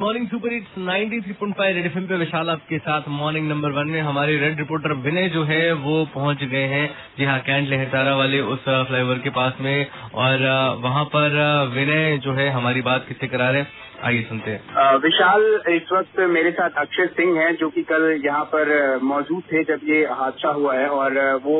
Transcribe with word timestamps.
Morning 0.00 0.26
super 0.28 0.52
hits 0.52 0.76
93.5 0.78 1.74
red 1.74 1.86
FM 1.86 2.04
पे 2.06 2.16
विशाल 2.16 2.50
आपके 2.50 2.78
साथ 2.78 3.08
मॉर्निंग 3.08 3.48
नंबर 3.48 3.70
वन 3.70 3.88
में 3.88 4.00
हमारे 4.00 4.36
रेड 4.38 4.58
रिपोर्टर 4.58 4.92
विनय 4.98 5.28
जो 5.28 5.42
है, 5.44 5.72
वो 5.72 6.04
पहुँच 6.14 6.44
गए 6.44 6.62
हैं। 6.66 6.86
जी 7.18 7.24
हाँ 7.24 7.38
कैंट 7.40 7.68
लहरतारा 7.68 8.14
वाले 8.16 8.40
उस 8.40 8.64
फ्लाईओवर 8.64 9.18
के 9.18 9.30
पास 9.30 9.58
में 9.60 9.86
और 10.14 10.46
वहाँ 10.82 11.04
पर 11.04 11.36
विनय 11.74 12.18
जो 12.18 12.32
है 12.32 12.48
हमारी 12.50 12.82
बात 12.82 13.04
किससे 13.08 13.26
करा 13.26 13.50
रहे 13.50 13.60
हैं। 13.60 13.68
आइए 14.04 14.20
सुनते 14.22 14.50
हैं। 14.50 14.96
विशाल 14.98 15.42
इस 15.68 15.90
वक्त 15.92 16.20
मेरे 16.30 16.50
साथ 16.50 16.78
अक्षय 16.78 17.06
सिंह 17.08 17.38
हैं 17.38 17.54
जो 17.56 17.68
कि 17.70 17.82
कल 17.82 18.04
यहाँ 18.24 18.44
पर 18.52 18.98
मौजूद 19.02 19.42
थे 19.42 19.62
जब 19.64 19.80
ये 19.84 19.98
हादसा 20.20 20.48
हुआ 20.50 20.74
है 20.74 20.86
और 20.90 21.18
वो 21.44 21.56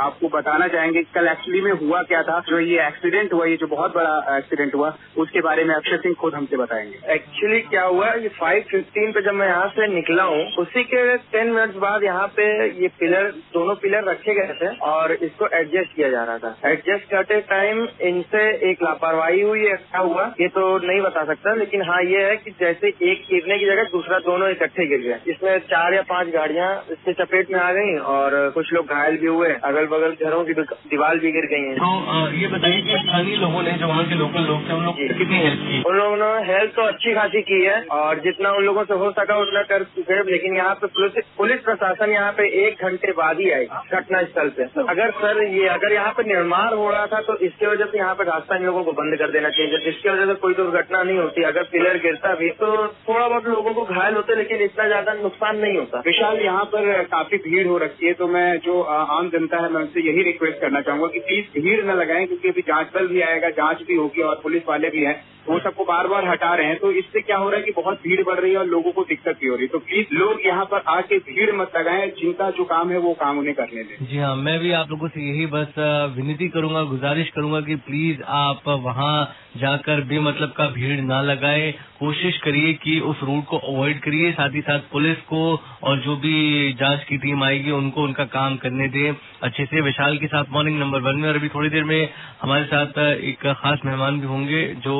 आपको 0.00 0.28
बताना 0.28 0.66
चाहेंगे 0.68 1.02
कल 1.14 1.28
एक्चुअली 1.28 1.60
में 1.60 1.72
हुआ 1.82 2.00
क्या 2.04 2.22
था 2.22 2.38
जो 2.48 2.58
ये 2.60 2.86
एक्सीडेंट 2.86 3.32
हुआ 3.32 3.46
ये 3.46 3.56
जो 3.56 3.66
बहुत 3.66 3.94
बड़ा 3.94 4.36
एक्सीडेंट 4.36 4.74
हुआ 4.74 4.92
उसके 5.16 5.40
बारे 5.40 5.64
में 5.64 5.74
अक्षय 5.74 5.96
सिंह 5.96 6.14
खुद 6.20 6.34
हमसे 6.34 6.56
बताएँगे। 6.56 7.12
एक्चुअली 7.14 7.60
क्या 7.68 7.84
हुआ 7.84 8.10
ये 8.16 8.28
फाइव 8.40 8.64
फिफ्टीन 8.70 9.12
पे 9.12 9.22
जब 9.22 9.34
मैं 9.34 9.48
यहाँ 9.48 9.68
से 9.68 9.86
निकला 9.94 10.24
हूँ 10.24 10.42
उसी 10.58 10.84
के 10.84 11.16
टेन 11.16 11.52
मिनट्स 11.52 11.76
बाद 11.78 12.04
यहाँ 12.04 12.26
पे 12.36 12.48
ये 12.82 12.88
पिलर 12.98 13.30
दोनों 13.54 13.74
पिलर 13.82 14.04
रखे 14.10 14.34
गए 14.34 14.58
थे 14.60 14.74
और 14.88 15.12
इसको 15.12 15.48
एडजस्ट 15.54 15.94
किया 15.96 16.10
जा 16.10 16.24
रहा 16.24 16.38
था। 16.38 16.70
एडजस्ट 16.70 17.10
करते 17.10 17.40
टाइम 17.46 17.86
इनसे 18.08 18.44
एक 18.70 18.82
लापरवाही 18.82 19.40
हुई 19.42 19.64
क्या 19.68 20.00
हुआ 20.00 20.26
ये 20.40 20.48
तो 20.50 20.66
नहीं 20.86 21.00
बता 21.02 21.24
सकता 21.24 21.54
लेकिन 21.54 21.75
लेकिन 21.76 21.88
हाँ 21.88 22.02
ये 22.02 22.20
है 22.24 22.36
कि 22.36 22.50
जैसे 22.60 22.88
एक 22.88 23.24
गिरने 23.30 23.58
की 23.58 23.66
जगह 23.66 23.84
दूसरा 23.92 24.18
दोनों 24.26 24.48
इकट्ठे 24.50 24.86
गिर 24.88 25.00
गए। 25.00 25.32
इसमें 25.32 25.58
चार 25.66 25.94
या 25.94 26.02
पाँच 26.08 26.28
गाड़ियाँ 26.34 26.68
इसके 26.92 27.12
चपेट 27.14 27.50
में 27.52 27.58
आ 27.60 27.70
गई 27.72 27.96
और 28.12 28.36
कुछ 28.54 28.72
लोग 28.72 28.86
घायल 28.88 29.16
भी 29.18 29.26
हुए 29.28 29.48
अगल 29.64 29.86
बगल 29.86 30.14
घरों 30.20 30.42
की 30.44 30.52
दीवार 30.54 31.18
भी 31.18 31.32
गिर 31.32 31.46
गई 31.46 31.66
है। 31.66 31.74
तो 31.76 31.90
ये 32.36 32.48
बताइए 32.48 32.80
कि 32.82 33.00
स्थानीय 33.00 33.36
लोगों 33.36 33.62
ने 33.62 33.72
जो 33.74 33.88
वहाँ 33.88 34.04
के 34.04 34.14
लोकल 34.16 34.46
लोग 34.48 34.68
थे 34.68 34.72
उन 34.72 34.84
लोग 34.84 34.96
कितनी 35.18 35.38
हेल्प 35.38 35.60
की? 35.62 35.82
उन 35.82 35.96
लोगों 35.96 36.16
ने 36.16 36.30
हेल्प 36.48 36.72
तो 36.76 36.82
अच्छी 36.84 37.14
खासी 37.14 37.42
की 37.42 37.60
है 37.64 37.76
और 37.98 38.20
जितना 38.20 38.52
उन 38.52 38.64
लोगों 38.64 38.84
से 38.84 38.94
हो 38.94 39.10
सका 39.18 39.36
उतना 39.38 39.62
कर 39.66 39.84
चुके 39.96 40.22
लेकिन 40.30 40.56
यहाँ 40.56 40.74
पे 40.82 41.12
पुलिस 41.36 41.60
प्रशासन 41.60 42.12
यहाँ 42.12 42.32
पे 42.32 42.48
एक 42.64 42.84
घंटे 42.84 43.12
बाद 43.20 43.40
ही 43.40 43.50
आई 43.50 43.66
घटना 43.92 44.22
स्थल 44.24 44.48
पे। 44.56 44.68
अगर 44.86 45.10
सर 45.18 45.42
ये 45.44 45.68
अगर 45.68 45.92
यहाँ 45.92 46.12
पे 46.16 46.22
निर्माण 46.26 46.74
हो 46.74 46.90
रहा 46.90 47.06
था 47.06 47.20
तो 47.28 47.38
इसके 47.46 47.66
वजह 47.66 47.92
से 47.92 47.98
यहाँ 47.98 48.14
पे 48.14 48.24
रास्ता 48.24 48.56
इन 48.56 48.64
लोगों 48.66 48.84
को 48.84 48.92
बंद 48.94 49.18
कर 49.18 49.30
देना 49.30 49.50
चाहिए। 49.50 49.84
जिसकी 49.86 50.08
वजह 50.08 50.26
से 50.26 50.34
कोई 50.40 50.54
दुर्घटना 50.54 51.02
नहीं 51.02 51.18
होती। 51.18 51.42
अगर 51.46 51.62
पिलर 51.66 51.98
गिरता 52.00 52.34
भी 52.34 52.48
तो 52.56 52.66
थोड़ा 53.08 53.28
बहुत 53.28 53.46
लोगों 53.46 53.72
को 53.74 53.84
घायल 53.84 54.14
होते, 54.14 54.34
लेकिन 54.34 54.62
इतना 54.62 54.86
ज़्यादा 54.86 55.12
नुकसान 55.14 55.58
नहीं 55.58 55.76
होता। 55.76 56.02
विशाल, 56.06 56.40
यहाँ 56.40 56.64
पर 56.66 57.02
काफ़ी 57.06 57.38
भीड़ 57.40 57.66
हो 57.66 57.78
रखी 57.78 58.06
है 58.06 58.12
तो 58.14 58.26
मैं 58.28 58.58
जो 58.60 58.80
आम 58.82 59.28
जनता 59.30 59.62
है, 59.62 59.70
मैं 59.70 59.80
उनसे 59.80 60.00
यही 60.02 60.22
रिक्वेस्ट 60.22 60.60
करना 60.60 60.80
चाहूँगा 60.80 61.06
कि 61.06 61.20
प्लीज़ 61.20 61.60
भीड़ 61.60 61.84
न 61.84 61.96
लगाएँ, 61.96 62.26
क्योंकि 62.26 62.48
अभी 62.48 62.62
जाँच 62.62 62.92
दल 62.94 63.06
भी 63.06 63.20
आएगा, 63.22 63.50
जाँच 63.52 63.82
भी 63.88 63.96
होगी 63.96 64.22
और 64.22 64.40
पुलिस 64.42 64.62
वाले 64.68 64.90
भी 64.90 65.04
हैं। 65.04 65.16
वो 65.48 65.58
सबको 65.60 65.84
बार 65.84 66.06
बार 66.08 66.28
हटा 66.28 66.54
रहे 66.54 66.66
हैं 66.66 66.76
तो 66.76 66.90
इससे 66.94 67.20
क्या 67.20 67.36
हो 67.36 67.48
रहा 67.50 67.58
है 67.58 67.64
कि 67.64 67.72
बहुत 67.72 68.00
भीड़ 68.02 68.22
बढ़ 68.24 68.38
रही 68.40 68.52
है 68.52 68.58
और 68.58 68.66
लोगों 68.66 68.92
को 68.92 69.02
दिक्कत 69.04 69.38
भी 69.40 69.48
हो 69.48 69.54
रही 69.54 69.64
है। 69.64 69.68
तो 69.68 69.78
प्लीज़ 69.80 70.14
लोग 70.14 70.46
यहाँ 70.46 70.64
पर 70.64 70.82
आके 70.88 71.18
भीड़ 71.26 71.50
मत 71.56 71.72
लगाएँ 71.76 72.06
जिनका 72.12 72.50
जो 72.50 72.64
काम 72.66 72.90
है 72.90 72.98
वो 72.98 73.12
काम 73.14 73.38
उन्हें 73.38 73.54
करने 73.54 73.82
दें। 73.82 74.06
जी 74.06 74.18
हाँ 74.18 74.34
मैं 74.36 74.58
भी 74.60 74.72
आप 74.72 74.90
लोगों 74.90 75.08
से 75.08 75.28
यही 75.28 75.46
बस 75.46 75.74
विनती 76.16 76.48
करूँगा 76.48 76.82
गुजारिश 76.86 77.30
करूँगा 77.30 77.60
कि 77.60 77.74
प्लीज़ 77.86 78.22
आप 78.36 78.68
वहाँ 78.84 79.16
जाकर 79.56 80.00
भी 80.04 80.18
मतलब 80.20 80.52
का 80.56 80.66
भीड़ 80.70 81.00
ना 81.02 81.20
लगाए। 81.22 81.70
कोशिश 82.00 82.38
करिए 82.38 82.72
कि 82.74 82.98
उस 83.00 83.22
रूट 83.22 83.44
को 83.44 83.58
अवॉइड 83.66 84.00
करिए 84.00 84.32
साथ 84.32 84.54
ही 84.54 84.60
साथ 84.60 84.80
पुलिस 84.92 85.20
को 85.28 85.40
और 85.82 85.98
जो 85.98 86.16
भी 86.16 86.72
जाँच 86.80 87.04
की 87.04 87.16
टीम 87.18 87.44
आएगी 87.44 87.70
उनको 87.72 88.02
उनका 88.02 88.24
काम 88.34 88.56
करने 88.56 88.88
दें। 88.88 89.14
अच्छे 89.42 89.64
से 89.64 89.80
विशाल 89.80 90.18
के 90.18 90.26
साथ 90.26 90.52
मॉर्निंग 90.52 90.78
नंबर 90.80 91.00
वन 91.00 91.20
में 91.20 91.28
और 91.28 91.36
अभी 91.36 91.48
थोड़ी 91.48 91.68
देर 91.70 91.84
में 91.84 92.08
हमारे 92.42 92.64
साथ 92.64 92.98
एक 92.98 93.46
खास 93.54 93.80
मेहमान 93.84 94.20
भी 94.20 94.26
होंगे 94.26 94.62
जो 94.84 94.96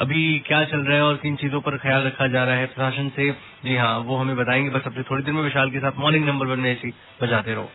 अभी 0.00 0.38
क्या 0.38 0.64
चल 0.64 0.78
रहा 0.78 0.96
है 0.96 1.02
और 1.02 1.16
किन 1.16 1.36
चीज़ों 1.36 1.60
पर 1.60 1.76
ख्याल 1.78 2.02
रखा 2.02 2.26
जा 2.26 2.44
रहा 2.44 2.54
है 2.54 2.66
प्रशासन 2.66 3.08
से? 3.08 3.30
जी 3.64 3.76
हाँ 3.76 3.98
वो 3.98 4.16
हमें 4.16 4.36
बताएँगे। 4.36 4.70
बस 4.70 4.82
अपने 4.86 5.02
थोड़ी 5.02 5.24
देर 5.24 5.34
में 5.34 5.42
विशाल 5.42 5.70
के 5.70 5.78
साथ 5.78 5.92
मॉर्निंग 5.98 6.24
नंबर 6.24 6.46
वन 6.46 6.60
में 6.60 6.72
ऐसी 6.72 6.94
बजाते 7.22 7.54
रहो। 7.54 7.70